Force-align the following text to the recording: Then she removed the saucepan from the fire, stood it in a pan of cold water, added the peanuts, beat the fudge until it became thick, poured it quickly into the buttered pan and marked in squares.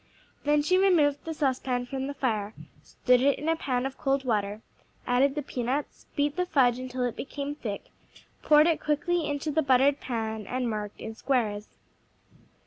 Then 0.45 0.63
she 0.63 0.79
removed 0.79 1.25
the 1.25 1.33
saucepan 1.35 1.85
from 1.85 2.07
the 2.07 2.15
fire, 2.15 2.55
stood 2.81 3.21
it 3.21 3.37
in 3.37 3.47
a 3.47 3.55
pan 3.55 3.85
of 3.85 3.99
cold 3.99 4.25
water, 4.25 4.63
added 5.05 5.35
the 5.35 5.43
peanuts, 5.43 6.07
beat 6.15 6.37
the 6.37 6.45
fudge 6.47 6.79
until 6.79 7.03
it 7.03 7.15
became 7.15 7.53
thick, 7.53 7.83
poured 8.41 8.65
it 8.65 8.81
quickly 8.81 9.27
into 9.29 9.51
the 9.51 9.61
buttered 9.61 9.99
pan 9.99 10.47
and 10.47 10.67
marked 10.67 10.99
in 10.99 11.13
squares. 11.13 11.77